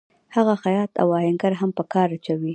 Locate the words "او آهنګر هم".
1.01-1.69